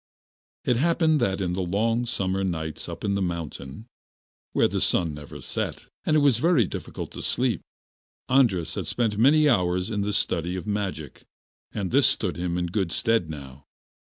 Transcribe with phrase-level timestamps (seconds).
[0.65, 3.85] It happened that in the long summer nights up in the mountain,
[4.51, 7.61] where the sun never set, and it was very difficult to get to sleep,
[8.27, 11.21] Andras had spent many hours in the study of magic,
[11.71, 13.67] and this stood him in good stead now.